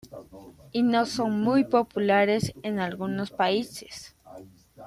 [0.71, 4.15] Y no son muy populares en algunos países.